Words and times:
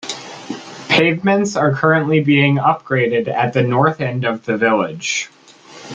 Pavements 0.89 1.55
are 1.55 1.75
currently 1.75 2.21
being 2.23 2.55
upgraded 2.57 3.27
at 3.27 3.53
the 3.53 3.61
north 3.61 4.01
end 4.01 4.25
of 4.25 4.43
the 4.45 4.57
village. 4.57 5.29